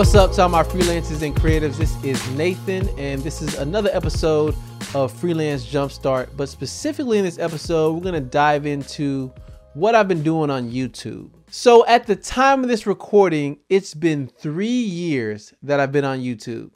What's 0.00 0.14
up 0.14 0.32
to 0.32 0.42
all 0.44 0.48
my 0.48 0.62
freelancers 0.62 1.20
and 1.20 1.36
creatives? 1.36 1.76
This 1.76 2.02
is 2.02 2.30
Nathan, 2.30 2.88
and 2.98 3.20
this 3.20 3.42
is 3.42 3.58
another 3.58 3.90
episode 3.92 4.56
of 4.94 5.12
Freelance 5.12 5.66
Jumpstart. 5.66 6.30
But 6.38 6.48
specifically 6.48 7.18
in 7.18 7.24
this 7.26 7.38
episode, 7.38 7.92
we're 7.92 8.00
gonna 8.00 8.18
dive 8.18 8.64
into 8.64 9.30
what 9.74 9.94
I've 9.94 10.08
been 10.08 10.22
doing 10.22 10.48
on 10.48 10.70
YouTube. 10.70 11.28
So 11.50 11.84
at 11.84 12.06
the 12.06 12.16
time 12.16 12.62
of 12.62 12.70
this 12.70 12.86
recording, 12.86 13.58
it's 13.68 13.92
been 13.92 14.28
three 14.38 14.68
years 14.68 15.52
that 15.62 15.80
I've 15.80 15.92
been 15.92 16.06
on 16.06 16.20
YouTube. 16.20 16.70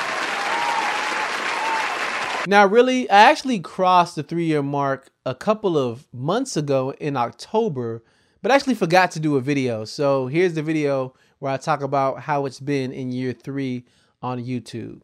Now, 2.47 2.66
really, 2.66 3.09
I 3.09 3.30
actually 3.30 3.61
crossed 3.61 4.16
the 4.16 4.23
three 4.23 4.45
year 4.45 4.62
mark 4.62 5.09
a 5.25 5.34
couple 5.34 5.79
of 5.79 6.06
months 6.12 6.59
ago 6.59 6.93
in 7.01 7.16
October, 7.16 8.05
but 8.43 8.52
I 8.52 8.55
actually 8.55 8.75
forgot 8.75 9.12
to 9.12 9.19
do 9.19 9.37
a 9.37 9.41
video. 9.41 9.87
So 9.87 10.27
here's 10.27 10.52
the 10.52 10.62
video 10.62 11.15
where 11.45 11.53
I 11.53 11.59
talk 11.59 11.83
about 11.83 12.21
how 12.21 12.47
it's 12.47 12.59
been 12.59 12.91
in 12.91 13.12
year 13.12 13.34
three 13.34 13.85
on 14.23 14.43
YouTube. 14.43 15.02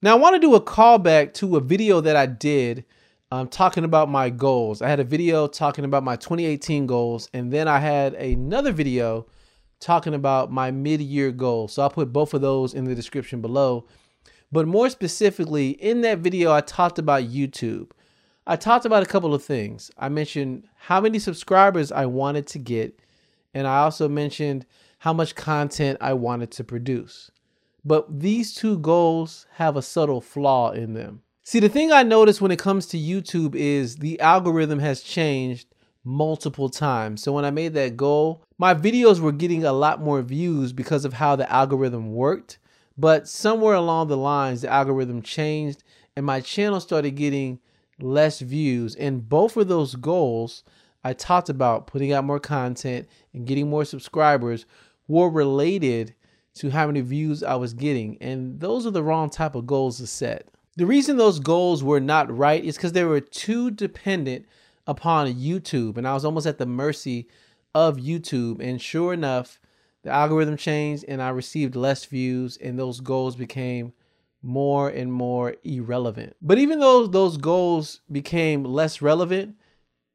Now, 0.00 0.16
I 0.16 0.18
want 0.18 0.34
to 0.34 0.40
do 0.40 0.54
a 0.54 0.60
callback 0.60 1.34
to 1.34 1.58
a 1.58 1.60
video 1.60 2.00
that 2.00 2.16
I 2.16 2.24
did 2.24 2.86
um, 3.30 3.48
talking 3.48 3.84
about 3.84 4.08
my 4.08 4.30
goals. 4.30 4.80
I 4.80 4.88
had 4.88 4.98
a 4.98 5.04
video 5.04 5.46
talking 5.46 5.84
about 5.84 6.02
my 6.02 6.16
2018 6.16 6.86
goals, 6.86 7.28
and 7.34 7.52
then 7.52 7.68
I 7.68 7.80
had 7.80 8.14
another 8.14 8.72
video 8.72 9.26
talking 9.78 10.14
about 10.14 10.50
my 10.50 10.70
mid 10.70 11.02
year 11.02 11.30
goals. 11.30 11.74
So 11.74 11.82
I'll 11.82 11.90
put 11.90 12.14
both 12.14 12.32
of 12.32 12.40
those 12.40 12.72
in 12.72 12.84
the 12.84 12.94
description 12.94 13.42
below. 13.42 13.86
But 14.50 14.66
more 14.66 14.88
specifically, 14.88 15.72
in 15.72 16.00
that 16.00 16.20
video, 16.20 16.50
I 16.50 16.62
talked 16.62 16.98
about 16.98 17.24
YouTube. 17.24 17.90
I 18.46 18.56
talked 18.56 18.86
about 18.86 19.02
a 19.02 19.06
couple 19.06 19.34
of 19.34 19.44
things. 19.44 19.90
I 19.98 20.08
mentioned 20.08 20.66
how 20.76 21.02
many 21.02 21.18
subscribers 21.18 21.92
I 21.92 22.06
wanted 22.06 22.46
to 22.46 22.58
get, 22.58 23.00
and 23.52 23.66
I 23.66 23.80
also 23.80 24.08
mentioned 24.08 24.64
how 25.04 25.12
much 25.12 25.34
content 25.34 25.98
I 26.00 26.14
wanted 26.14 26.50
to 26.52 26.64
produce. 26.64 27.30
But 27.84 28.20
these 28.20 28.54
two 28.54 28.78
goals 28.78 29.46
have 29.56 29.76
a 29.76 29.82
subtle 29.82 30.22
flaw 30.22 30.70
in 30.70 30.94
them. 30.94 31.20
See, 31.42 31.60
the 31.60 31.68
thing 31.68 31.92
I 31.92 32.02
noticed 32.02 32.40
when 32.40 32.50
it 32.50 32.58
comes 32.58 32.86
to 32.86 32.96
YouTube 32.96 33.54
is 33.54 33.96
the 33.96 34.18
algorithm 34.18 34.78
has 34.78 35.02
changed 35.02 35.68
multiple 36.04 36.70
times. 36.70 37.22
So 37.22 37.32
when 37.32 37.44
I 37.44 37.50
made 37.50 37.74
that 37.74 37.98
goal, 37.98 38.44
my 38.56 38.72
videos 38.72 39.20
were 39.20 39.30
getting 39.30 39.62
a 39.62 39.74
lot 39.74 40.00
more 40.00 40.22
views 40.22 40.72
because 40.72 41.04
of 41.04 41.12
how 41.12 41.36
the 41.36 41.52
algorithm 41.52 42.14
worked. 42.14 42.56
But 42.96 43.28
somewhere 43.28 43.74
along 43.74 44.08
the 44.08 44.16
lines, 44.16 44.62
the 44.62 44.72
algorithm 44.72 45.20
changed 45.20 45.84
and 46.16 46.24
my 46.24 46.40
channel 46.40 46.80
started 46.80 47.10
getting 47.10 47.60
less 48.00 48.40
views. 48.40 48.94
And 48.94 49.28
both 49.28 49.58
of 49.58 49.68
those 49.68 49.96
goals 49.96 50.64
I 51.04 51.12
talked 51.12 51.50
about 51.50 51.86
putting 51.86 52.12
out 52.14 52.24
more 52.24 52.40
content 52.40 53.06
and 53.34 53.46
getting 53.46 53.68
more 53.68 53.84
subscribers 53.84 54.64
were 55.08 55.28
related 55.28 56.14
to 56.54 56.70
how 56.70 56.86
many 56.86 57.00
views 57.00 57.42
I 57.42 57.56
was 57.56 57.74
getting. 57.74 58.16
And 58.20 58.60
those 58.60 58.86
are 58.86 58.90
the 58.90 59.02
wrong 59.02 59.30
type 59.30 59.54
of 59.54 59.66
goals 59.66 59.98
to 59.98 60.06
set. 60.06 60.48
The 60.76 60.86
reason 60.86 61.16
those 61.16 61.40
goals 61.40 61.82
were 61.82 62.00
not 62.00 62.36
right 62.36 62.64
is 62.64 62.76
because 62.76 62.92
they 62.92 63.04
were 63.04 63.20
too 63.20 63.70
dependent 63.70 64.46
upon 64.86 65.32
YouTube. 65.34 65.96
And 65.96 66.06
I 66.06 66.14
was 66.14 66.24
almost 66.24 66.46
at 66.46 66.58
the 66.58 66.66
mercy 66.66 67.28
of 67.74 67.96
YouTube. 67.96 68.60
And 68.60 68.80
sure 68.80 69.12
enough, 69.12 69.60
the 70.02 70.10
algorithm 70.10 70.56
changed 70.56 71.04
and 71.08 71.22
I 71.22 71.30
received 71.30 71.76
less 71.76 72.04
views 72.04 72.56
and 72.56 72.78
those 72.78 73.00
goals 73.00 73.36
became 73.36 73.92
more 74.42 74.88
and 74.90 75.12
more 75.12 75.56
irrelevant. 75.64 76.36
But 76.42 76.58
even 76.58 76.78
though 76.78 77.06
those 77.06 77.38
goals 77.38 78.00
became 78.12 78.64
less 78.64 79.00
relevant, 79.00 79.56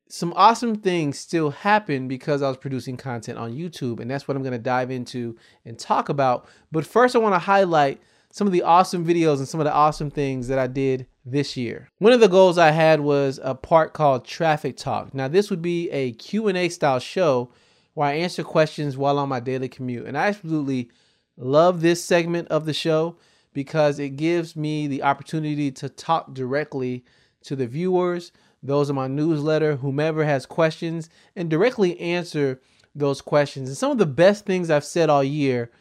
some 0.09 0.33
awesome 0.35 0.75
things 0.75 1.19
still 1.19 1.51
happened 1.51 2.09
because 2.09 2.41
I 2.41 2.47
was 2.47 2.57
producing 2.57 2.97
content 2.97 3.37
on 3.37 3.53
YouTube 3.53 3.99
and 3.99 4.09
that's 4.09 4.27
what 4.27 4.35
I'm 4.35 4.43
going 4.43 4.53
to 4.53 4.57
dive 4.57 4.89
into 4.89 5.37
and 5.65 5.77
talk 5.77 6.09
about. 6.09 6.49
But 6.71 6.85
first 6.85 7.15
I 7.15 7.19
want 7.19 7.35
to 7.35 7.39
highlight 7.39 8.01
some 8.31 8.47
of 8.47 8.53
the 8.53 8.63
awesome 8.63 9.05
videos 9.05 9.37
and 9.37 9.47
some 9.47 9.59
of 9.59 9.65
the 9.65 9.73
awesome 9.73 10.09
things 10.09 10.47
that 10.47 10.57
I 10.57 10.65
did 10.65 11.05
this 11.25 11.55
year. 11.55 11.89
One 11.99 12.11
of 12.11 12.19
the 12.19 12.27
goals 12.27 12.57
I 12.57 12.71
had 12.71 13.01
was 13.01 13.39
a 13.43 13.53
part 13.53 13.93
called 13.93 14.25
Traffic 14.25 14.77
Talk. 14.77 15.13
Now 15.13 15.27
this 15.27 15.51
would 15.51 15.61
be 15.61 15.91
a 15.91 16.13
Q&A 16.13 16.69
style 16.69 16.99
show 16.99 17.51
where 17.93 18.07
I 18.07 18.13
answer 18.13 18.43
questions 18.43 18.97
while 18.97 19.19
on 19.19 19.29
my 19.29 19.39
daily 19.39 19.69
commute. 19.69 20.07
And 20.07 20.17
I 20.17 20.27
absolutely 20.27 20.89
love 21.37 21.81
this 21.81 22.03
segment 22.03 22.47
of 22.47 22.65
the 22.65 22.73
show 22.73 23.17
because 23.53 23.99
it 23.99 24.15
gives 24.15 24.55
me 24.55 24.87
the 24.87 25.03
opportunity 25.03 25.71
to 25.71 25.89
talk 25.89 26.33
directly 26.33 27.03
to 27.43 27.55
the 27.55 27.67
viewers, 27.67 28.31
those 28.61 28.89
in 28.89 28.95
my 28.95 29.07
newsletter, 29.07 29.77
whomever 29.77 30.23
has 30.25 30.45
questions, 30.45 31.09
and 31.35 31.49
directly 31.49 31.99
answer 31.99 32.61
those 32.95 33.21
questions. 33.21 33.69
And 33.69 33.77
some 33.77 33.91
of 33.91 33.97
the 33.97 34.05
best 34.05 34.45
things 34.45 34.69
I've 34.69 34.83
said 34.83 35.09
all 35.09 35.23
year 35.23 35.71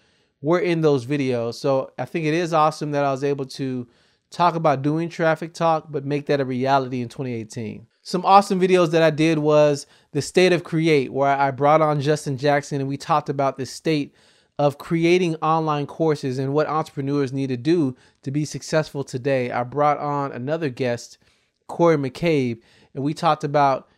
were 0.41 0.61
in 0.61 0.81
those 0.81 1.07
videos. 1.07 1.55
So 1.55 1.91
I 1.99 2.05
think 2.05 2.27
it 2.27 2.35
is 2.35 2.53
awesome 2.53 2.93
that 2.93 3.05
I 3.05 3.11
was 3.11 3.25
able 3.25 3.47
to 3.47 3.89
talk 4.31 4.55
about 4.55 4.83
doing 4.83 5.09
traffic 5.09 5.55
talk, 5.55 5.87
but 5.91 6.05
make 6.05 6.27
that 6.27 6.41
a 6.41 6.45
reality 6.45 7.01
in 7.01 7.09
2018. 7.09 7.87
Some 8.03 8.25
awesome 8.25 8.61
videos 8.61 8.91
that 8.93 9.03
I 9.03 9.11
did 9.11 9.39
was 9.39 9.87
the 10.13 10.23
state 10.23 10.53
of 10.53 10.65
create, 10.65 11.13
where 11.13 11.37
I 11.37 11.51
brought 11.51 11.83
on 11.83 12.01
Justin 12.01 12.39
Jackson 12.39 12.81
and 12.81 12.89
we 12.89 12.97
talked 12.97 13.29
about 13.29 13.57
the 13.57 13.67
state 13.67 14.15
of 14.59 14.79
creating 14.79 15.37
online 15.37 15.87
courses 15.87 16.39
and 16.39 16.53
what 16.53 16.67
entrepreneurs 16.67 17.33
need 17.33 17.49
to 17.49 17.57
do 17.57 17.97
to 18.23 18.31
be 18.31 18.45
successful 18.45 19.05
today. 19.05 19.51
I 19.51 19.63
brought 19.63 19.99
on 19.99 20.33
another 20.33 20.69
guest, 20.69 21.19
Corey 21.69 21.97
McCabe, 21.97 22.61
and 22.95 23.05
we 23.05 23.15
talked 23.15 23.45
about 23.45 23.89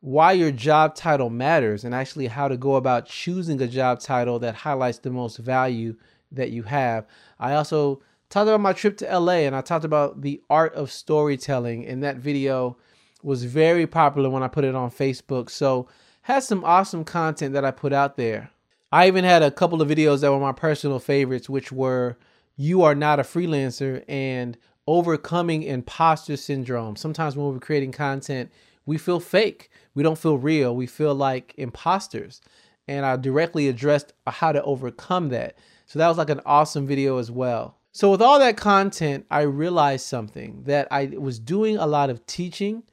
why 0.00 0.32
your 0.32 0.50
job 0.50 0.94
title 0.94 1.30
matters 1.30 1.84
and 1.84 1.94
actually 1.94 2.26
how 2.26 2.48
to 2.48 2.56
go 2.56 2.76
about 2.76 3.06
choosing 3.06 3.60
a 3.60 3.66
job 3.66 4.00
title 4.00 4.38
that 4.38 4.54
highlights 4.54 4.98
the 4.98 5.10
most 5.10 5.38
value 5.38 5.96
that 6.32 6.50
you 6.50 6.62
have. 6.64 7.06
I 7.38 7.54
also 7.54 8.02
talked 8.30 8.48
about 8.48 8.60
my 8.60 8.72
trip 8.72 8.96
to 8.98 9.18
LA 9.18 9.40
and 9.40 9.56
I 9.56 9.60
talked 9.60 9.84
about 9.84 10.22
the 10.22 10.40
art 10.48 10.74
of 10.74 10.92
storytelling 10.92 11.86
and 11.86 12.02
that 12.02 12.16
video 12.16 12.76
was 13.22 13.44
very 13.44 13.86
popular 13.86 14.30
when 14.30 14.42
I 14.42 14.48
put 14.48 14.64
it 14.64 14.74
on 14.74 14.90
Facebook. 14.90 15.50
So 15.50 15.88
had 16.22 16.44
some 16.44 16.64
awesome 16.64 17.04
content 17.04 17.54
that 17.54 17.64
I 17.64 17.70
put 17.70 17.92
out 17.92 18.16
there. 18.16 18.50
I 18.92 19.08
even 19.08 19.24
had 19.24 19.42
a 19.42 19.50
couple 19.50 19.82
of 19.82 19.88
videos 19.88 20.20
that 20.20 20.30
were 20.30 20.38
my 20.38 20.52
personal 20.52 20.98
favorites, 20.98 21.48
which 21.48 21.72
were 21.72 22.16
You 22.56 22.82
Are 22.82 22.94
Not 22.94 23.20
a 23.20 23.22
Freelancer 23.22 24.04
and 24.08 24.56
Overcoming 24.88 25.62
Imposter 25.62 26.36
Syndrome. 26.36 26.96
Sometimes 26.96 27.36
when 27.36 27.52
we're 27.52 27.60
creating 27.60 27.92
content, 27.92 28.50
we 28.86 28.96
feel 28.96 29.20
fake. 29.20 29.70
We 29.94 30.02
don't 30.02 30.18
feel 30.18 30.38
real. 30.38 30.74
We 30.74 30.86
feel 30.86 31.14
like 31.14 31.54
imposters. 31.58 32.40
And 32.88 33.04
I 33.04 33.16
directly 33.16 33.68
addressed 33.68 34.14
how 34.26 34.52
to 34.52 34.62
overcome 34.62 35.28
that. 35.28 35.56
So 35.84 35.98
that 35.98 36.08
was 36.08 36.16
like 36.16 36.30
an 36.30 36.40
awesome 36.46 36.86
video 36.86 37.18
as 37.18 37.30
well. 37.30 37.76
So 37.92 38.10
with 38.10 38.22
all 38.22 38.38
that 38.38 38.56
content, 38.56 39.26
I 39.30 39.42
realized 39.42 40.06
something 40.06 40.62
that 40.64 40.88
I 40.90 41.12
was 41.18 41.38
doing 41.38 41.76
a 41.76 41.86
lot 41.86 42.08
of 42.08 42.24
teaching 42.24 42.84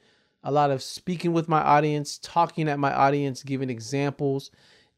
a 0.46 0.52
lot 0.52 0.70
of 0.70 0.82
speaking 0.82 1.34
with 1.34 1.50
my 1.50 1.60
audience, 1.60 2.20
talking 2.22 2.70
at 2.70 2.78
my 2.78 2.94
audience, 2.94 3.42
giving 3.42 3.72
examples, 3.72 4.52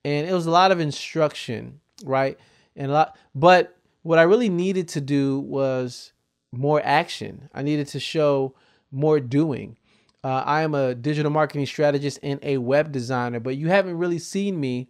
and 0.04 0.28
it 0.28 0.34
was 0.34 0.46
a 0.46 0.52
lot 0.52 0.72
of 0.72 0.82
instruction, 0.82 1.80
right? 2.04 2.38
And 2.76 2.92
a 2.92 2.94
lot, 2.94 3.18
but 3.34 3.78
what 4.04 4.20
I 4.20 4.24
really 4.24 4.50
needed 4.50 4.90
to 4.90 5.02
do 5.02 5.40
was 5.40 6.12
more 6.52 6.82
action. 6.84 7.50
I 7.54 7.62
needed 7.62 7.88
to 7.90 8.00
show 8.00 8.56
more 8.92 9.20
doing. 9.20 9.78
Uh, 10.24 10.44
I 10.46 10.62
am 10.64 10.74
a 10.74 10.96
digital 10.96 11.32
marketing 11.32 11.66
strategist 11.66 12.20
and 12.24 12.40
a 12.44 12.58
web 12.58 12.92
designer, 12.92 13.40
but 13.40 13.58
you 13.58 13.68
haven't 13.68 13.98
really 13.98 14.20
seen 14.20 14.60
me 14.60 14.90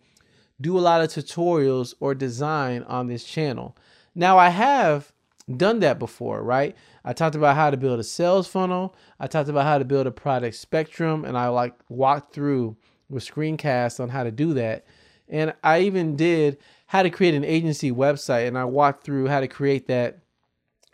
do 0.60 0.78
a 0.78 0.82
lot 0.82 1.02
of 1.02 1.10
tutorials 1.10 1.94
or 2.00 2.16
design 2.16 2.84
on 2.84 3.08
this 3.08 3.24
channel. 3.24 3.76
Now 4.16 4.38
I 4.38 4.50
have 4.50 5.12
done 5.56 5.80
that 5.80 6.00
before, 6.00 6.42
right? 6.42 6.76
I 7.06 7.14
talked 7.14 7.36
about 7.36 7.56
how 7.56 7.70
to 7.70 7.78
build 7.78 8.00
a 8.00 8.04
sales 8.04 8.48
funnel. 8.48 8.96
I 9.20 9.28
talked 9.28 9.50
about 9.50 9.66
how 9.66 9.78
to 9.78 9.86
build 9.86 10.08
a 10.08 10.12
product 10.12 10.56
spectrum, 10.56 11.24
and 11.24 11.38
I 11.38 11.48
like 11.50 11.74
walked 11.90 12.34
through 12.34 12.76
with 13.10 13.26
screencasts 13.26 14.00
on 14.00 14.10
how 14.10 14.24
to 14.24 14.32
do 14.32 14.54
that. 14.56 14.86
And 15.30 15.54
I 15.64 15.82
even 15.82 16.16
did 16.16 16.58
how 16.88 17.04
to 17.04 17.10
create 17.10 17.36
an 17.36 17.44
agency 17.44 17.92
website, 17.92 18.48
and 18.48 18.58
I 18.58 18.66
walked 18.66 19.04
through 19.04 19.28
how 19.28 19.40
to 19.40 19.48
create 19.48 19.88
that 19.88 20.20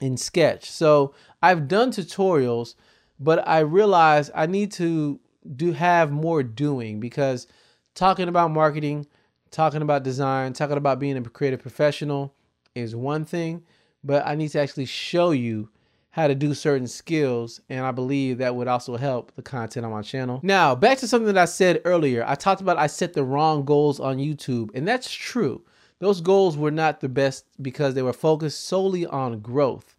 in 0.03 0.17
Sketch. 0.17 0.69
So 0.69 1.13
I've 1.41 1.67
done 1.67 1.91
tutorials, 1.91 2.75
but 3.19 3.47
I 3.47 3.59
realized 3.59 4.31
I 4.35 4.45
need 4.45 4.71
to 4.73 5.19
do 5.55 5.73
have 5.73 6.11
more 6.11 6.43
doing 6.43 6.99
because 6.99 7.47
talking 7.95 8.27
about 8.27 8.51
marketing, 8.51 9.07
talking 9.51 9.81
about 9.81 10.03
design, 10.03 10.53
talking 10.53 10.77
about 10.77 10.99
being 10.99 11.17
a 11.17 11.21
creative 11.21 11.61
professional 11.61 12.33
is 12.75 12.95
one 12.95 13.25
thing 13.25 13.63
but 14.03 14.25
I 14.25 14.35
need 14.35 14.49
to 14.49 14.59
actually 14.59 14.85
show 14.85 15.31
you 15.31 15.69
how 16.11 16.27
to 16.27 16.35
do 16.35 16.53
certain 16.53 16.87
skills 16.87 17.59
and 17.69 17.85
I 17.85 17.91
believe 17.91 18.37
that 18.37 18.55
would 18.55 18.67
also 18.67 18.97
help 18.97 19.33
the 19.35 19.41
content 19.41 19.85
on 19.85 19.91
my 19.91 20.03
channel. 20.03 20.39
Now, 20.43 20.75
back 20.75 20.99
to 20.99 21.07
something 21.07 21.33
that 21.33 21.41
I 21.41 21.45
said 21.45 21.81
earlier. 21.85 22.23
I 22.27 22.35
talked 22.35 22.61
about 22.61 22.77
I 22.77 22.87
set 22.87 23.13
the 23.13 23.23
wrong 23.23 23.65
goals 23.65 23.99
on 23.99 24.17
YouTube 24.17 24.69
and 24.75 24.87
that's 24.87 25.11
true. 25.11 25.63
Those 26.03 26.19
goals 26.19 26.57
were 26.57 26.69
not 26.69 26.99
the 26.99 27.07
best 27.07 27.45
because 27.61 27.93
they 27.93 28.01
were 28.01 28.11
focused 28.11 28.65
solely 28.65 29.05
on 29.05 29.39
growth. 29.39 29.95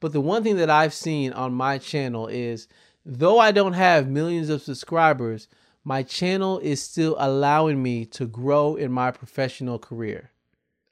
But 0.00 0.14
the 0.14 0.20
one 0.22 0.42
thing 0.42 0.56
that 0.56 0.70
I've 0.70 0.94
seen 0.94 1.30
on 1.34 1.52
my 1.52 1.76
channel 1.76 2.26
is 2.26 2.68
though 3.04 3.38
I 3.38 3.52
don't 3.52 3.74
have 3.74 4.08
millions 4.08 4.48
of 4.48 4.62
subscribers, 4.62 5.48
my 5.84 6.04
channel 6.04 6.58
is 6.60 6.82
still 6.82 7.16
allowing 7.18 7.82
me 7.82 8.06
to 8.06 8.26
grow 8.26 8.76
in 8.76 8.90
my 8.92 9.10
professional 9.10 9.78
career. 9.78 10.30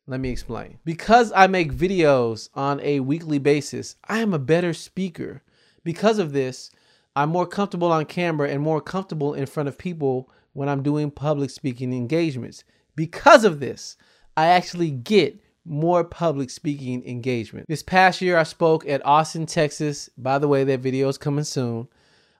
Let 0.06 0.20
me 0.20 0.28
explain. 0.28 0.78
Because 0.84 1.32
I 1.34 1.46
make 1.46 1.72
videos 1.72 2.50
on 2.54 2.80
a 2.82 3.00
weekly 3.00 3.38
basis, 3.38 3.96
I 4.10 4.18
am 4.18 4.34
a 4.34 4.38
better 4.38 4.74
speaker. 4.74 5.42
Because 5.84 6.18
of 6.18 6.34
this, 6.34 6.70
I'm 7.16 7.30
more 7.30 7.46
comfortable 7.46 7.90
on 7.90 8.04
camera 8.04 8.50
and 8.50 8.60
more 8.60 8.82
comfortable 8.82 9.32
in 9.32 9.46
front 9.46 9.70
of 9.70 9.78
people 9.78 10.28
when 10.52 10.68
I'm 10.68 10.82
doing 10.82 11.10
public 11.10 11.48
speaking 11.48 11.94
engagements. 11.94 12.62
Because 12.94 13.44
of 13.44 13.60
this, 13.60 13.96
I 14.40 14.46
actually 14.46 14.90
get 14.90 15.38
more 15.66 16.02
public 16.02 16.48
speaking 16.48 17.06
engagement. 17.06 17.66
This 17.68 17.82
past 17.82 18.22
year, 18.22 18.38
I 18.38 18.44
spoke 18.44 18.88
at 18.88 19.04
Austin, 19.04 19.44
Texas. 19.44 20.08
By 20.16 20.38
the 20.38 20.48
way, 20.48 20.64
that 20.64 20.80
video 20.80 21.10
is 21.10 21.18
coming 21.18 21.44
soon. 21.44 21.88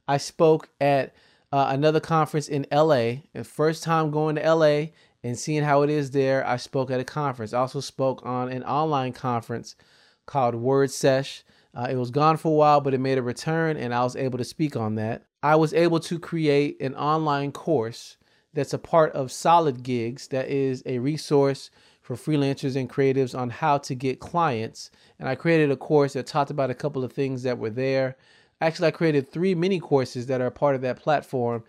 I 0.09 0.17
spoke 0.17 0.71
at 0.81 1.15
uh, 1.53 1.67
another 1.69 2.01
conference 2.01 2.49
in 2.49 2.67
LA. 2.73 3.17
The 3.35 3.45
first 3.45 3.83
time 3.83 4.11
going 4.11 4.37
to 4.37 4.55
LA 4.55 4.87
and 5.23 5.39
seeing 5.39 5.63
how 5.63 5.83
it 5.83 5.91
is 5.91 6.13
there, 6.13 6.43
I 6.47 6.57
spoke 6.57 6.91
at 6.91 7.01
a 7.01 7.05
conference. 7.05 7.53
I 7.53 7.59
also 7.59 7.81
spoke 7.81 8.25
on 8.25 8.49
an 8.49 8.65
online 8.65 9.13
conference 9.13 9.77
called 10.25 10.55
Word 10.55 10.91
Sesh. 10.91 11.45
Uh, 11.75 11.89
it 11.91 11.97
was 11.97 12.11
gone 12.11 12.39
for 12.39 12.49
a 12.49 12.57
while, 12.57 12.81
but 12.81 12.95
it 12.95 12.99
made 12.99 13.19
a 13.19 13.23
return, 13.23 13.77
and 13.77 13.95
I 13.95 14.05
was 14.05 14.17
able 14.17 14.39
to 14.39 14.45
speak 14.45 14.75
on 14.75 14.95
that. 14.95 15.27
I 15.43 15.57
was 15.57 15.75
able 15.75 16.01
to 16.01 16.19
create 16.19 16.81
an 16.81 16.95
online 16.95 17.53
course 17.53 18.17
that's 18.53 18.73
a 18.73 18.79
part 18.79 19.13
of 19.13 19.31
Solid 19.31 19.83
Gigs, 19.83 20.29
that 20.29 20.49
is 20.49 20.83
a 20.87 20.99
resource 20.99 21.71
for 22.17 22.33
freelancers 22.33 22.75
and 22.75 22.91
creatives 22.91 23.39
on 23.39 23.51
how 23.51 23.79
to 23.79 23.95
get 23.95 24.19
clients. 24.19 24.91
And 25.19 25.29
I 25.29 25.37
created 25.37 25.71
a 25.71 25.77
course 25.77 26.15
that 26.15 26.27
talked 26.27 26.51
about 26.51 26.71
a 26.71 26.75
couple 26.75 27.05
of 27.05 27.13
things 27.13 27.45
that 27.45 27.59
were 27.59 27.71
there. 27.71 28.17
Actually, 28.61 28.89
I 28.89 28.93
created 28.93 29.31
three 29.31 29.55
mini 29.55 29.79
courses 29.79 30.27
that 30.27 30.41
are 30.41 30.51
part 30.51 30.75
of 30.75 30.81
that 30.83 30.99
platform, 30.99 31.63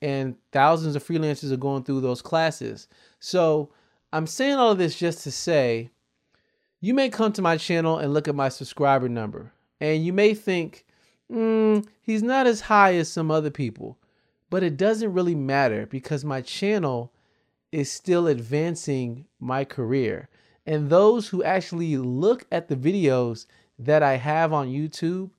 and 0.00 0.36
thousands 0.50 0.96
of 0.96 1.04
freelancers 1.04 1.52
are 1.52 1.58
going 1.58 1.84
through 1.84 2.00
those 2.00 2.22
classes. 2.22 2.88
So 3.20 3.70
I'm 4.12 4.26
saying 4.26 4.54
all 4.54 4.72
of 4.72 4.78
this 4.78 4.98
just 4.98 5.22
to 5.24 5.30
say 5.30 5.90
you 6.80 6.94
may 6.94 7.10
come 7.10 7.32
to 7.34 7.42
my 7.42 7.58
channel 7.58 7.98
and 7.98 8.14
look 8.14 8.26
at 8.28 8.34
my 8.34 8.48
subscriber 8.48 9.08
number, 9.08 9.52
and 9.80 10.04
you 10.04 10.12
may 10.12 10.32
think, 10.32 10.86
mm, 11.30 11.86
he's 12.00 12.22
not 12.22 12.46
as 12.46 12.62
high 12.62 12.94
as 12.94 13.10
some 13.10 13.30
other 13.30 13.50
people. 13.50 13.98
But 14.48 14.62
it 14.62 14.76
doesn't 14.76 15.12
really 15.12 15.34
matter 15.34 15.86
because 15.86 16.24
my 16.24 16.40
channel 16.40 17.12
is 17.72 17.90
still 17.90 18.26
advancing 18.26 19.24
my 19.40 19.64
career. 19.64 20.28
And 20.66 20.90
those 20.90 21.28
who 21.28 21.42
actually 21.42 21.96
look 21.96 22.46
at 22.52 22.68
the 22.68 22.76
videos 22.76 23.46
that 23.78 24.02
I 24.02 24.16
have 24.16 24.52
on 24.52 24.68
YouTube, 24.68 25.30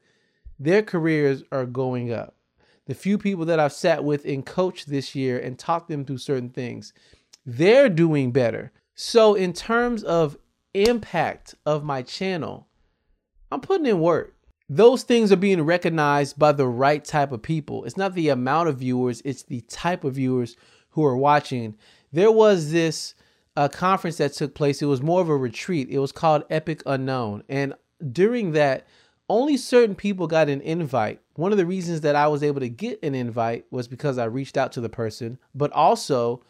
their 0.60 0.82
careers 0.82 1.44
are 1.52 1.66
going 1.66 2.12
up. 2.12 2.36
The 2.86 2.96
few 2.96 3.18
people 3.18 3.46
that 3.46 3.60
I've 3.60 3.72
sat 3.72 4.04
with 4.04 4.26
and 4.26 4.46
coached 4.46 4.90
this 4.90 5.16
year 5.16 5.40
and 5.40 5.58
talked 5.58 5.88
them 5.88 6.04
through 6.04 6.18
certain 6.18 6.50
things, 6.50 6.92
they're 7.46 7.88
doing 7.88 8.32
better. 8.32 8.74
So, 8.96 9.36
in 9.36 9.54
terms 9.54 10.04
of 10.04 10.38
impact 10.74 11.56
of 11.66 11.84
my 11.84 12.02
channel, 12.02 12.68
I'm 13.52 13.62
putting 13.62 13.86
in 13.86 14.00
work. 14.00 14.36
Those 14.68 15.04
things 15.04 15.32
are 15.32 15.38
being 15.38 15.62
recognized 15.62 16.38
by 16.38 16.52
the 16.52 16.68
right 16.68 17.04
type 17.04 17.32
of 17.32 17.42
people. 17.42 17.86
It's 17.86 17.98
not 17.98 18.16
the 18.16 18.30
amount 18.30 18.70
of 18.70 18.80
viewers, 18.80 19.22
it's 19.24 19.44
the 19.44 19.62
type 19.62 20.04
of 20.04 20.16
viewers 20.16 20.56
who 20.90 21.06
are 21.06 21.18
watching 21.18 21.76
there 22.13 22.31
was 22.31 22.71
this 22.71 23.15
uh, 23.57 23.68
conference 23.68 24.18
that 24.18 24.33
took 24.33 24.56
place. 24.56 24.81
It 24.81 24.86
was 24.86 25.01
more 25.01 25.21
of 25.21 25.30
a 25.30 25.36
retreat. 25.36 25.89
It 25.89 26.00
was 26.00 26.12
called 26.12 26.44
Epic 26.50 26.81
Unknown. 26.86 27.44
And 27.50 27.74
during 28.12 28.54
that, 28.54 28.88
only 29.30 29.57
certain 29.57 29.95
people 29.95 30.27
got 30.27 30.50
an 30.50 30.62
invite. 30.62 31.21
One 31.36 31.51
of 31.51 31.57
the 31.57 31.65
reasons 31.65 32.01
that 32.01 32.15
I 32.15 32.27
was 32.27 32.44
able 32.44 32.60
to 32.60 32.69
get 32.69 33.01
an 33.04 33.15
invite 33.15 33.65
was 33.71 33.88
because 33.88 34.18
I 34.18 34.25
reached 34.25 34.57
out 34.57 34.71
to 34.74 34.81
the 34.81 34.89
person, 34.89 35.39
but 35.56 35.71
also 35.71 36.44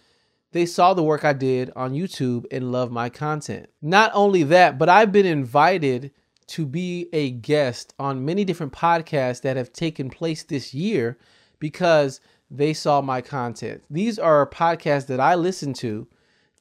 they 0.51 0.65
saw 0.65 0.93
the 0.93 1.03
work 1.03 1.23
I 1.23 1.33
did 1.33 1.71
on 1.75 1.93
YouTube 1.93 2.45
and 2.51 2.71
loved 2.71 2.91
my 2.91 3.09
content. 3.09 3.69
Not 3.81 4.11
only 4.13 4.43
that, 4.43 4.77
but 4.77 4.89
I've 4.89 5.11
been 5.11 5.25
invited 5.25 6.11
to 6.47 6.65
be 6.65 7.07
a 7.13 7.31
guest 7.31 7.93
on 7.97 8.25
many 8.25 8.43
different 8.43 8.73
podcasts 8.73 9.41
that 9.41 9.57
have 9.57 9.71
taken 9.71 10.09
place 10.09 10.43
this 10.43 10.73
year 10.73 11.17
because 11.59 12.19
they 12.55 12.73
saw 12.73 13.01
my 13.01 13.19
content. 13.19 13.83
These 13.89 14.19
are 14.19 14.47
podcasts 14.47 15.07
that 15.07 15.19
I 15.19 15.33
listen 15.33 15.73
to 15.75 16.07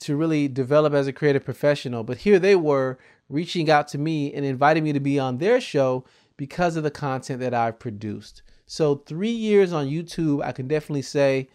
to 0.01 0.17
really 0.17 0.49
develop 0.49 0.95
as 0.95 1.07
a 1.07 1.13
creative 1.13 1.45
professional. 1.45 2.03
But 2.03 2.19
here 2.19 2.39
they 2.39 2.57
were 2.57 2.99
reaching 3.29 3.71
out 3.71 3.89
to 3.89 3.99
me 3.99 4.33
and 4.33 4.45
inviting 4.45 4.85
me 4.85 4.93
to 4.95 5.01
be 5.01 5.19
on 5.19 5.39
their 5.39 5.61
show 5.61 6.05
because 6.39 6.77
of 6.77 6.83
the 6.83 6.91
content 6.91 7.41
that 7.41 7.53
I've 7.53 7.79
produced. 7.79 8.43
So, 8.65 8.97
three 8.97 9.31
years 9.31 9.73
on 9.73 9.87
YouTube, 9.87 10.43
I 10.43 10.53
can 10.53 10.67
definitely 10.67 11.03
say, 11.03 11.49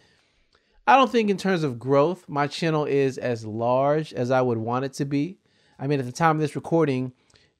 I 0.86 0.96
don't 0.96 1.10
think 1.10 1.30
in 1.30 1.36
terms 1.36 1.64
of 1.64 1.78
growth, 1.78 2.24
my 2.28 2.46
channel 2.46 2.84
is 2.84 3.18
as 3.18 3.44
large 3.44 4.14
as 4.14 4.30
I 4.30 4.40
would 4.40 4.58
want 4.58 4.84
it 4.84 4.92
to 4.94 5.04
be. 5.04 5.38
I 5.80 5.88
mean, 5.88 5.98
at 5.98 6.06
the 6.06 6.12
time 6.12 6.36
of 6.36 6.40
this 6.40 6.54
recording, 6.54 7.12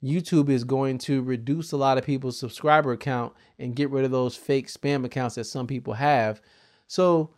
YouTube 0.02 0.48
is 0.48 0.62
going 0.62 0.98
to 0.98 1.22
reduce 1.22 1.72
a 1.72 1.76
lot 1.76 1.98
of 1.98 2.04
people's 2.04 2.38
subscriber 2.38 2.96
count 2.96 3.32
and 3.58 3.74
get 3.74 3.90
rid 3.90 4.04
of 4.04 4.12
those 4.12 4.36
fake 4.36 4.68
spam 4.68 5.04
accounts 5.04 5.34
that 5.34 5.44
some 5.44 5.66
people 5.66 5.94
have. 5.94 6.40
So 6.88 7.30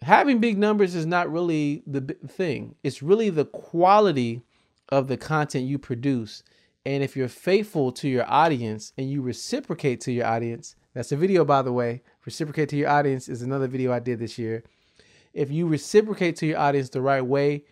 having 0.00 0.38
big 0.38 0.56
numbers 0.56 0.94
is 0.94 1.04
not 1.04 1.30
really 1.30 1.82
the 1.86 2.00
thing. 2.26 2.76
It's 2.82 3.02
really 3.02 3.28
the 3.28 3.44
quality 3.44 4.42
of 4.88 5.08
the 5.08 5.18
content 5.18 5.66
you 5.66 5.78
produce. 5.78 6.42
And 6.86 7.02
if 7.02 7.16
you're 7.16 7.28
faithful 7.28 7.92
to 7.92 8.08
your 8.08 8.24
audience 8.30 8.94
and 8.96 9.10
you 9.10 9.20
reciprocate 9.20 10.00
to 10.02 10.12
your 10.12 10.26
audience, 10.26 10.76
that's 10.94 11.12
a 11.12 11.16
video, 11.16 11.44
by 11.44 11.60
the 11.60 11.72
way. 11.72 12.02
Reciprocate 12.24 12.70
to 12.70 12.76
your 12.76 12.88
audience 12.88 13.28
is 13.28 13.42
another 13.42 13.66
video 13.66 13.92
I 13.92 13.98
did 13.98 14.18
this 14.18 14.38
year. 14.38 14.64
If 15.34 15.50
you 15.50 15.66
reciprocate 15.66 16.36
to 16.36 16.46
your 16.46 16.58
audience 16.58 16.88
the 16.88 17.02
right 17.02 17.24
way, 17.24 17.64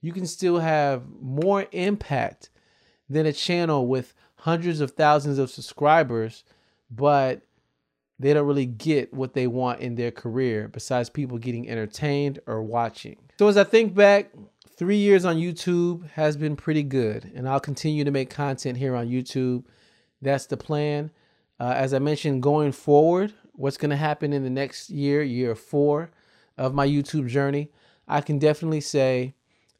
you 0.00 0.12
can 0.12 0.26
still 0.26 0.58
have 0.60 1.02
more 1.20 1.66
impact 1.72 2.50
than 3.10 3.26
a 3.26 3.32
channel 3.32 3.86
with 3.86 4.14
hundreds 4.36 4.80
of 4.80 4.92
thousands 4.92 5.38
of 5.38 5.50
subscribers, 5.50 6.44
but 6.90 7.42
they 8.18 8.32
don't 8.32 8.46
really 8.46 8.66
get 8.66 9.12
what 9.12 9.34
they 9.34 9.46
want 9.46 9.80
in 9.80 9.96
their 9.96 10.10
career 10.10 10.68
besides 10.68 11.10
people 11.10 11.38
getting 11.38 11.68
entertained 11.68 12.38
or 12.46 12.62
watching. 12.62 13.16
So 13.38 13.48
as 13.48 13.56
I 13.56 13.64
think 13.64 13.94
back, 13.94 14.30
three 14.76 14.96
years 14.96 15.24
on 15.24 15.36
YouTube 15.36 16.08
has 16.10 16.36
been 16.36 16.56
pretty 16.56 16.82
good, 16.82 17.30
and 17.34 17.48
I'll 17.48 17.60
continue 17.60 18.04
to 18.04 18.10
make 18.10 18.30
content 18.30 18.78
here 18.78 18.94
on 18.94 19.08
YouTube. 19.08 19.64
That's 20.22 20.46
the 20.46 20.56
plan. 20.56 21.10
Uh, 21.58 21.74
as 21.76 21.94
I 21.94 21.98
mentioned, 21.98 22.42
going 22.42 22.72
forward, 22.72 23.32
what's 23.52 23.76
going 23.76 23.90
to 23.90 23.96
happen 23.96 24.32
in 24.32 24.42
the 24.42 24.50
next 24.50 24.90
year, 24.90 25.22
year 25.22 25.54
four 25.54 26.10
of 26.56 26.74
my 26.74 26.86
YouTube 26.86 27.28
journey, 27.28 27.70
I 28.06 28.20
can 28.20 28.38
definitely 28.38 28.80
say 28.80 29.34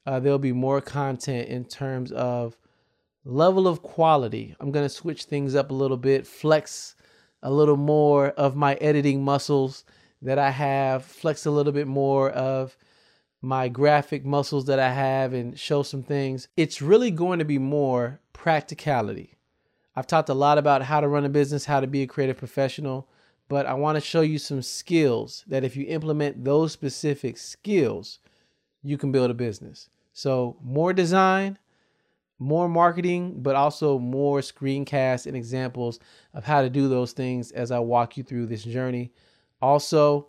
uh, 0.06 0.20
there'll 0.20 0.38
be 0.38 0.52
more 0.52 0.80
content 0.80 1.48
in 1.48 1.64
terms 1.64 2.12
of 2.12 2.56
level 3.24 3.66
of 3.66 3.82
quality. 3.82 4.54
I'm 4.60 4.70
going 4.70 4.84
to 4.84 4.90
switch 4.90 5.24
things 5.24 5.54
up 5.54 5.70
a 5.70 5.74
little 5.74 5.96
bit, 5.96 6.26
flex 6.26 6.93
a 7.44 7.50
little 7.50 7.76
more 7.76 8.28
of 8.30 8.56
my 8.56 8.74
editing 8.76 9.22
muscles 9.22 9.84
that 10.22 10.38
I 10.38 10.50
have, 10.50 11.04
flex 11.04 11.44
a 11.44 11.50
little 11.50 11.72
bit 11.72 11.86
more 11.86 12.30
of 12.30 12.76
my 13.42 13.68
graphic 13.68 14.24
muscles 14.24 14.64
that 14.64 14.80
I 14.80 14.90
have, 14.90 15.34
and 15.34 15.56
show 15.56 15.82
some 15.82 16.02
things. 16.02 16.48
It's 16.56 16.80
really 16.80 17.10
going 17.10 17.38
to 17.38 17.44
be 17.44 17.58
more 17.58 18.18
practicality. 18.32 19.36
I've 19.94 20.06
talked 20.06 20.30
a 20.30 20.34
lot 20.34 20.56
about 20.56 20.82
how 20.82 21.00
to 21.00 21.06
run 21.06 21.26
a 21.26 21.28
business, 21.28 21.66
how 21.66 21.80
to 21.80 21.86
be 21.86 22.02
a 22.02 22.06
creative 22.06 22.38
professional, 22.38 23.06
but 23.48 23.66
I 23.66 23.74
want 23.74 23.96
to 23.96 24.00
show 24.00 24.22
you 24.22 24.38
some 24.38 24.62
skills 24.62 25.44
that 25.46 25.64
if 25.64 25.76
you 25.76 25.84
implement 25.86 26.44
those 26.44 26.72
specific 26.72 27.36
skills, 27.36 28.18
you 28.82 28.96
can 28.96 29.12
build 29.12 29.30
a 29.30 29.34
business. 29.34 29.90
So, 30.14 30.56
more 30.62 30.94
design, 30.94 31.58
more 32.38 32.68
marketing, 32.68 33.42
but 33.42 33.56
also 33.56 33.98
more 33.98 34.40
screencasts 34.40 35.26
and 35.26 35.36
examples 35.36 36.00
of 36.34 36.44
how 36.44 36.62
to 36.62 36.70
do 36.70 36.88
those 36.88 37.12
things 37.12 37.52
as 37.52 37.70
I 37.70 37.78
walk 37.78 38.16
you 38.16 38.22
through 38.22 38.46
this 38.46 38.64
journey. 38.64 39.12
Also, 39.62 40.28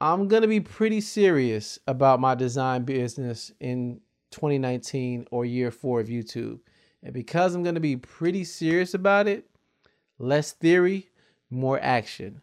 I'm 0.00 0.26
going 0.26 0.42
to 0.42 0.48
be 0.48 0.60
pretty 0.60 1.00
serious 1.00 1.78
about 1.86 2.20
my 2.20 2.34
design 2.34 2.82
business 2.82 3.52
in 3.60 4.00
2019 4.32 5.28
or 5.30 5.44
year 5.44 5.70
four 5.70 6.00
of 6.00 6.08
YouTube. 6.08 6.58
And 7.02 7.12
because 7.12 7.54
I'm 7.54 7.62
going 7.62 7.76
to 7.76 7.80
be 7.80 7.96
pretty 7.96 8.44
serious 8.44 8.94
about 8.94 9.28
it, 9.28 9.48
less 10.18 10.52
theory, 10.52 11.08
more 11.50 11.78
action. 11.80 12.42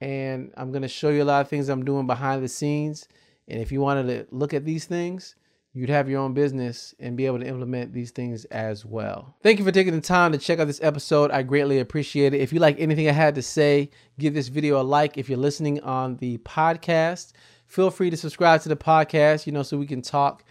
And 0.00 0.52
I'm 0.56 0.70
going 0.70 0.82
to 0.82 0.88
show 0.88 1.10
you 1.10 1.22
a 1.22 1.24
lot 1.24 1.40
of 1.40 1.48
things 1.48 1.68
I'm 1.68 1.84
doing 1.84 2.06
behind 2.06 2.42
the 2.42 2.48
scenes. 2.48 3.08
And 3.46 3.60
if 3.60 3.72
you 3.72 3.80
wanted 3.80 4.06
to 4.06 4.34
look 4.34 4.54
at 4.54 4.64
these 4.64 4.84
things, 4.84 5.36
you'd 5.72 5.90
have 5.90 6.08
your 6.08 6.20
own 6.20 6.34
business 6.34 6.94
and 6.98 7.16
be 7.16 7.26
able 7.26 7.38
to 7.38 7.46
implement 7.46 7.92
these 7.92 8.10
things 8.10 8.44
as 8.46 8.84
well. 8.84 9.36
Thank 9.42 9.58
you 9.58 9.64
for 9.64 9.72
taking 9.72 9.94
the 9.94 10.00
time 10.00 10.32
to 10.32 10.38
check 10.38 10.58
out 10.58 10.66
this 10.66 10.82
episode. 10.82 11.30
I 11.30 11.42
greatly 11.42 11.78
appreciate 11.78 12.34
it. 12.34 12.40
If 12.40 12.52
you 12.52 12.58
like 12.58 12.80
anything 12.80 13.08
I 13.08 13.12
had 13.12 13.34
to 13.36 13.42
say, 13.42 13.90
give 14.18 14.34
this 14.34 14.48
video 14.48 14.80
a 14.80 14.82
like. 14.82 15.18
If 15.18 15.28
you're 15.28 15.38
listening 15.38 15.80
on 15.80 16.16
the 16.16 16.38
podcast, 16.38 17.32
feel 17.66 17.90
free 17.90 18.10
to 18.10 18.16
subscribe 18.16 18.62
to 18.62 18.68
the 18.68 18.76
podcast, 18.76 19.46
you 19.46 19.52
know, 19.52 19.62
so 19.62 19.76
we 19.76 19.86
can 19.86 20.02
talk. 20.02 20.44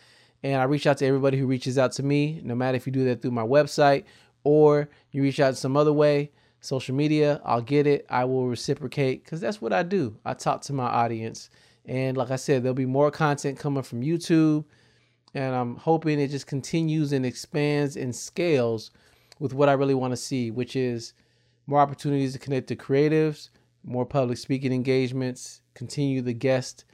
And 0.44 0.62
I 0.62 0.66
reach 0.66 0.86
out 0.86 0.98
to 1.00 1.06
everybody 1.06 1.38
who 1.38 1.48
reaches 1.48 1.78
out 1.78 1.92
to 1.94 2.04
me, 2.04 2.40
no 2.44 2.56
matter 2.56 2.76
if 2.76 2.86
you 2.86 2.94
do 2.94 3.06
that 3.06 3.22
through 3.22 3.32
my 3.32 3.44
website 3.44 4.04
or 4.44 4.90
you 5.12 5.24
reach 5.24 5.40
out 5.40 5.58
some 5.58 5.76
other 5.76 5.94
way, 5.94 6.32
social 6.62 6.96
media, 6.96 7.42
I'll 7.44 7.62
get 7.62 7.88
it. 7.88 8.06
I 8.10 8.26
will 8.26 8.48
reciprocate 8.48 9.24
because 9.24 9.42
that's 9.42 9.62
what 9.62 9.74
I 9.74 9.84
do. 9.84 10.18
I 10.24 10.36
talk 10.36 10.62
to 10.64 10.74
my 10.74 10.86
audience. 10.86 11.50
And 11.86 12.16
like 12.16 12.32
I 12.32 12.36
said, 12.36 12.64
there'll 12.64 12.76
be 12.76 12.86
more 12.86 13.10
content 13.10 13.58
coming 13.58 13.84
from 13.84 14.02
YouTube 14.02 14.66
and 15.38 15.54
I'm 15.54 15.76
hoping 15.76 16.20
it 16.20 16.30
just 16.30 16.48
continues 16.48 17.14
and 17.14 17.24
expands 17.24 17.96
and 17.96 18.16
scales 18.16 18.90
with 19.38 19.54
what 19.54 19.70
I 19.70 19.74
really 19.74 19.94
want 19.94 20.12
to 20.12 20.18
see, 20.18 20.50
which 20.50 20.76
is 20.76 21.14
more 21.68 21.80
opportunities 21.80 22.34
to 22.34 22.40
connect 22.40 22.66
to 22.70 22.76
creatives, 22.76 23.50
more 23.84 24.04
public 24.04 24.40
speaking 24.40 24.74
engagements, 24.74 25.62
continue 25.76 26.24
the 26.24 26.34
guest 26.34 26.86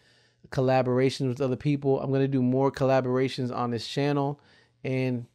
collaborations 0.50 1.30
with 1.30 1.40
other 1.40 1.56
people. 1.56 2.02
I'm 2.02 2.10
going 2.10 2.20
to 2.20 2.28
do 2.28 2.42
more 2.42 2.70
collaborations 2.70 3.56
on 3.56 3.72
this 3.72 3.88
channel. 3.88 4.42
And 4.84 5.26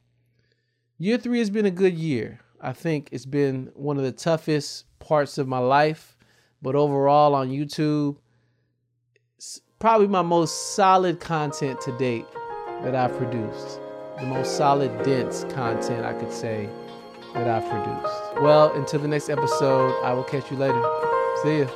year 0.98 1.16
three 1.16 1.38
has 1.38 1.48
been 1.48 1.64
a 1.64 1.70
good 1.70 1.94
year. 1.94 2.40
I 2.60 2.74
think 2.74 3.08
it's 3.10 3.24
been 3.24 3.70
one 3.72 3.96
of 3.96 4.02
the 4.02 4.12
toughest 4.12 4.84
parts 4.98 5.38
of 5.38 5.48
my 5.48 5.60
life, 5.60 6.18
but 6.60 6.74
overall 6.74 7.34
on 7.34 7.48
YouTube, 7.48 8.18
probably 9.78 10.08
my 10.08 10.20
most 10.20 10.74
solid 10.74 11.20
content 11.20 11.80
to 11.80 11.96
date 11.96 12.26
that 12.82 12.94
I've 12.94 13.16
produced. 13.16 13.80
The 14.20 14.26
most 14.26 14.56
solid, 14.56 15.02
dense 15.02 15.44
content 15.44 16.04
I 16.04 16.12
could 16.12 16.32
say 16.32 16.68
that 17.34 17.48
I've 17.48 17.68
produced. 17.70 18.42
Well, 18.42 18.72
until 18.74 19.00
the 19.00 19.08
next 19.08 19.28
episode, 19.28 19.94
I 20.02 20.12
will 20.12 20.24
catch 20.24 20.50
you 20.50 20.56
later. 20.56 20.82
See 21.42 21.60
ya. 21.60 21.66